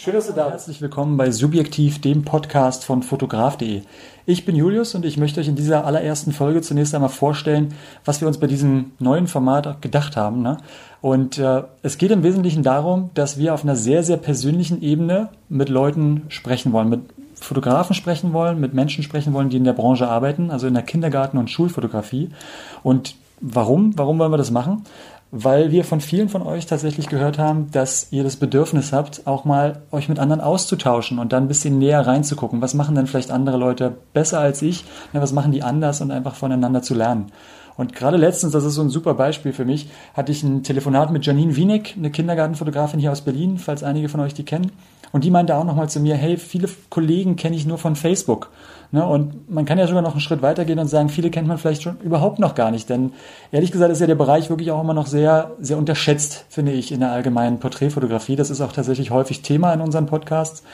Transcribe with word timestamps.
Schön, 0.00 0.14
dass 0.14 0.28
du 0.28 0.32
da 0.32 0.44
bist. 0.44 0.52
Herzlich 0.52 0.80
willkommen 0.80 1.16
bei 1.16 1.32
Subjektiv, 1.32 2.00
dem 2.00 2.22
Podcast 2.22 2.84
von 2.84 3.02
fotograf.de. 3.02 3.82
Ich 4.26 4.44
bin 4.44 4.54
Julius 4.54 4.94
und 4.94 5.04
ich 5.04 5.16
möchte 5.16 5.40
euch 5.40 5.48
in 5.48 5.56
dieser 5.56 5.86
allerersten 5.86 6.30
Folge 6.30 6.60
zunächst 6.60 6.94
einmal 6.94 7.10
vorstellen, 7.10 7.74
was 8.04 8.20
wir 8.20 8.28
uns 8.28 8.38
bei 8.38 8.46
diesem 8.46 8.92
neuen 9.00 9.26
Format 9.26 9.82
gedacht 9.82 10.16
haben. 10.16 10.40
Ne? 10.40 10.58
Und 11.00 11.38
äh, 11.38 11.64
es 11.82 11.98
geht 11.98 12.12
im 12.12 12.22
Wesentlichen 12.22 12.62
darum, 12.62 13.10
dass 13.14 13.38
wir 13.38 13.52
auf 13.52 13.64
einer 13.64 13.74
sehr, 13.74 14.04
sehr 14.04 14.18
persönlichen 14.18 14.82
Ebene 14.82 15.30
mit 15.48 15.68
Leuten 15.68 16.26
sprechen 16.28 16.72
wollen, 16.72 16.90
mit 16.90 17.00
Fotografen 17.34 17.94
sprechen 17.94 18.32
wollen, 18.32 18.60
mit 18.60 18.74
Menschen 18.74 19.02
sprechen 19.02 19.32
wollen, 19.32 19.48
die 19.48 19.56
in 19.56 19.64
der 19.64 19.72
Branche 19.72 20.06
arbeiten, 20.06 20.52
also 20.52 20.68
in 20.68 20.74
der 20.74 20.84
Kindergarten- 20.84 21.38
und 21.38 21.50
Schulfotografie. 21.50 22.30
Und 22.84 23.16
warum? 23.40 23.98
Warum 23.98 24.20
wollen 24.20 24.32
wir 24.32 24.38
das 24.38 24.52
machen? 24.52 24.84
Weil 25.30 25.70
wir 25.70 25.84
von 25.84 26.00
vielen 26.00 26.28
von 26.28 26.42
euch 26.42 26.66
tatsächlich 26.66 27.08
gehört 27.08 27.38
haben, 27.38 27.70
dass 27.70 28.08
ihr 28.10 28.24
das 28.24 28.36
Bedürfnis 28.36 28.92
habt, 28.92 29.26
auch 29.26 29.44
mal 29.44 29.82
euch 29.90 30.08
mit 30.08 30.18
anderen 30.18 30.40
auszutauschen 30.40 31.18
und 31.18 31.32
dann 31.32 31.44
ein 31.44 31.48
bisschen 31.48 31.78
näher 31.78 32.06
reinzugucken. 32.06 32.62
Was 32.62 32.74
machen 32.74 32.94
denn 32.94 33.06
vielleicht 33.06 33.30
andere 33.30 33.58
Leute 33.58 33.96
besser 34.12 34.40
als 34.40 34.62
ich? 34.62 34.84
was 35.12 35.32
machen 35.32 35.52
die 35.52 35.62
anders 35.62 36.00
und 36.00 36.10
einfach 36.10 36.34
voneinander 36.34 36.80
zu 36.80 36.94
lernen? 36.94 37.32
Und 37.78 37.94
gerade 37.94 38.16
letztens, 38.16 38.52
das 38.52 38.64
ist 38.64 38.74
so 38.74 38.82
ein 38.82 38.90
super 38.90 39.14
Beispiel 39.14 39.52
für 39.52 39.64
mich, 39.64 39.88
hatte 40.12 40.32
ich 40.32 40.42
ein 40.42 40.64
Telefonat 40.64 41.12
mit 41.12 41.24
Janine 41.24 41.54
Wienig, 41.54 41.94
eine 41.96 42.10
Kindergartenfotografin 42.10 42.98
hier 42.98 43.12
aus 43.12 43.20
Berlin, 43.20 43.56
falls 43.56 43.84
einige 43.84 44.08
von 44.08 44.18
euch 44.18 44.34
die 44.34 44.44
kennen. 44.44 44.72
Und 45.12 45.22
die 45.22 45.30
meinte 45.30 45.54
auch 45.54 45.64
nochmal 45.64 45.88
zu 45.88 46.00
mir, 46.00 46.16
hey, 46.16 46.36
viele 46.36 46.68
Kollegen 46.90 47.36
kenne 47.36 47.54
ich 47.54 47.66
nur 47.66 47.78
von 47.78 47.94
Facebook. 47.94 48.50
Ne? 48.90 49.06
Und 49.06 49.48
man 49.48 49.64
kann 49.64 49.78
ja 49.78 49.86
sogar 49.86 50.02
noch 50.02 50.10
einen 50.10 50.20
Schritt 50.20 50.42
weitergehen 50.42 50.80
und 50.80 50.88
sagen, 50.88 51.08
viele 51.08 51.30
kennt 51.30 51.46
man 51.46 51.56
vielleicht 51.56 51.82
schon 51.82 52.00
überhaupt 52.00 52.40
noch 52.40 52.56
gar 52.56 52.72
nicht. 52.72 52.90
Denn 52.90 53.12
ehrlich 53.52 53.70
gesagt 53.70 53.92
ist 53.92 54.00
ja 54.00 54.08
der 54.08 54.16
Bereich 54.16 54.50
wirklich 54.50 54.72
auch 54.72 54.82
immer 54.82 54.92
noch 54.92 55.06
sehr, 55.06 55.52
sehr 55.60 55.78
unterschätzt, 55.78 56.46
finde 56.48 56.72
ich, 56.72 56.90
in 56.90 56.98
der 56.98 57.12
allgemeinen 57.12 57.60
Porträtfotografie. 57.60 58.34
Das 58.34 58.50
ist 58.50 58.60
auch 58.60 58.72
tatsächlich 58.72 59.12
häufig 59.12 59.42
Thema 59.42 59.72
in 59.72 59.80
unseren 59.80 60.06
Podcasts. 60.06 60.64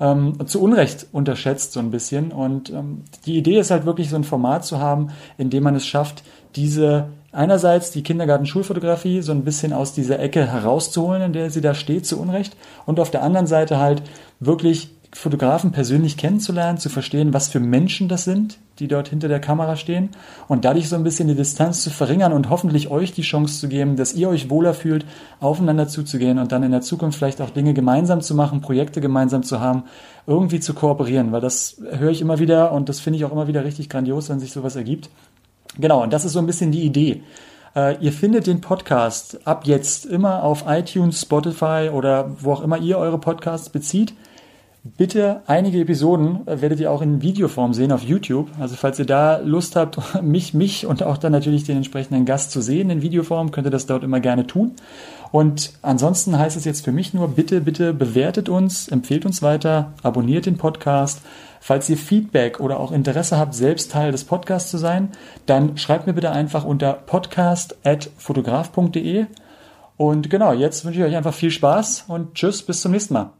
Ähm, 0.00 0.46
zu 0.46 0.62
Unrecht 0.62 1.06
unterschätzt 1.12 1.72
so 1.72 1.80
ein 1.80 1.90
bisschen. 1.90 2.32
Und 2.32 2.70
ähm, 2.70 3.04
die 3.26 3.36
Idee 3.36 3.58
ist 3.58 3.70
halt 3.70 3.84
wirklich 3.84 4.10
so 4.10 4.16
ein 4.16 4.24
Format 4.24 4.64
zu 4.64 4.78
haben, 4.78 5.08
in 5.36 5.50
dem 5.50 5.64
man 5.64 5.74
es 5.74 5.86
schafft, 5.86 6.22
diese 6.56 7.08
einerseits 7.32 7.90
die 7.90 8.02
Kindergarten-Schulfotografie 8.02 9.22
so 9.22 9.32
ein 9.32 9.44
bisschen 9.44 9.72
aus 9.72 9.92
dieser 9.92 10.18
Ecke 10.18 10.46
herauszuholen, 10.46 11.22
in 11.22 11.32
der 11.32 11.50
sie 11.50 11.60
da 11.60 11.74
steht, 11.74 12.06
zu 12.06 12.18
Unrecht, 12.20 12.56
und 12.86 13.00
auf 13.00 13.10
der 13.10 13.22
anderen 13.22 13.46
Seite 13.46 13.78
halt 13.78 14.02
wirklich 14.40 14.90
Fotografen 15.12 15.72
persönlich 15.72 16.16
kennenzulernen, 16.16 16.78
zu 16.78 16.90
verstehen, 16.90 17.32
was 17.32 17.48
für 17.48 17.60
Menschen 17.60 18.08
das 18.08 18.24
sind, 18.24 18.58
die 18.78 18.88
dort 18.88 19.08
hinter 19.08 19.28
der 19.28 19.40
Kamera 19.40 19.76
stehen 19.76 20.10
und 20.48 20.64
dadurch 20.64 20.88
so 20.88 20.96
ein 20.96 21.02
bisschen 21.02 21.28
die 21.28 21.34
Distanz 21.34 21.82
zu 21.82 21.90
verringern 21.90 22.32
und 22.32 22.50
hoffentlich 22.50 22.90
euch 22.90 23.12
die 23.12 23.22
Chance 23.22 23.58
zu 23.58 23.68
geben, 23.68 23.96
dass 23.96 24.14
ihr 24.14 24.28
euch 24.28 24.50
wohler 24.50 24.74
fühlt, 24.74 25.06
aufeinander 25.40 25.88
zuzugehen 25.88 26.38
und 26.38 26.52
dann 26.52 26.62
in 26.62 26.72
der 26.72 26.82
Zukunft 26.82 27.18
vielleicht 27.18 27.40
auch 27.40 27.50
Dinge 27.50 27.72
gemeinsam 27.72 28.20
zu 28.20 28.34
machen, 28.34 28.60
Projekte 28.60 29.00
gemeinsam 29.00 29.42
zu 29.42 29.60
haben, 29.60 29.84
irgendwie 30.26 30.60
zu 30.60 30.74
kooperieren, 30.74 31.32
weil 31.32 31.40
das 31.40 31.80
höre 31.90 32.10
ich 32.10 32.20
immer 32.20 32.38
wieder 32.38 32.72
und 32.72 32.88
das 32.88 33.00
finde 33.00 33.18
ich 33.18 33.24
auch 33.24 33.32
immer 33.32 33.48
wieder 33.48 33.64
richtig 33.64 33.88
grandios, 33.88 34.28
wenn 34.28 34.40
sich 34.40 34.52
sowas 34.52 34.76
ergibt. 34.76 35.08
Genau, 35.78 36.02
und 36.02 36.12
das 36.12 36.24
ist 36.24 36.32
so 36.32 36.38
ein 36.38 36.46
bisschen 36.46 36.70
die 36.70 36.82
Idee. 36.82 37.22
Äh, 37.74 37.96
ihr 38.04 38.12
findet 38.12 38.46
den 38.46 38.60
Podcast 38.60 39.46
ab 39.46 39.66
jetzt 39.66 40.06
immer 40.06 40.42
auf 40.42 40.64
iTunes, 40.66 41.22
Spotify 41.22 41.90
oder 41.92 42.30
wo 42.40 42.52
auch 42.52 42.62
immer 42.62 42.78
ihr 42.78 42.98
eure 42.98 43.18
Podcasts 43.18 43.70
bezieht. 43.70 44.12
Bitte 44.96 45.42
einige 45.46 45.80
Episoden 45.80 46.46
äh, 46.46 46.60
werdet 46.60 46.80
ihr 46.80 46.90
auch 46.90 47.02
in 47.02 47.20
Videoform 47.20 47.74
sehen 47.74 47.92
auf 47.92 48.02
YouTube. 48.02 48.48
Also 48.60 48.76
falls 48.76 48.98
ihr 48.98 49.06
da 49.06 49.38
Lust 49.38 49.76
habt, 49.76 49.98
mich, 50.22 50.54
mich 50.54 50.86
und 50.86 51.02
auch 51.02 51.18
dann 51.18 51.32
natürlich 51.32 51.64
den 51.64 51.76
entsprechenden 51.76 52.24
Gast 52.24 52.52
zu 52.52 52.60
sehen 52.60 52.90
in 52.90 53.02
Videoform, 53.02 53.50
könnt 53.50 53.66
ihr 53.66 53.72
das 53.72 53.86
dort 53.86 54.04
immer 54.04 54.20
gerne 54.20 54.46
tun. 54.46 54.72
Und 55.30 55.72
ansonsten 55.82 56.38
heißt 56.38 56.56
es 56.56 56.64
jetzt 56.64 56.84
für 56.84 56.92
mich 56.92 57.12
nur, 57.12 57.28
bitte, 57.28 57.60
bitte 57.60 57.92
bewertet 57.92 58.48
uns, 58.48 58.88
empfehlt 58.88 59.26
uns 59.26 59.42
weiter, 59.42 59.92
abonniert 60.02 60.46
den 60.46 60.56
Podcast. 60.56 61.20
Falls 61.60 61.90
ihr 61.90 61.96
Feedback 61.96 62.60
oder 62.60 62.78
auch 62.80 62.92
Interesse 62.92 63.36
habt, 63.36 63.54
selbst 63.54 63.92
Teil 63.92 64.12
des 64.12 64.24
Podcasts 64.24 64.70
zu 64.70 64.78
sein, 64.78 65.10
dann 65.46 65.76
schreibt 65.76 66.06
mir 66.06 66.14
bitte 66.14 66.30
einfach 66.30 66.64
unter 66.64 66.92
podcast.fotograf.de. 66.92 69.26
Und 69.96 70.30
genau, 70.30 70.52
jetzt 70.52 70.84
wünsche 70.84 71.00
ich 71.00 71.04
euch 71.04 71.16
einfach 71.16 71.34
viel 71.34 71.50
Spaß 71.50 72.04
und 72.06 72.34
tschüss, 72.34 72.62
bis 72.62 72.80
zum 72.80 72.92
nächsten 72.92 73.14
Mal. 73.14 73.32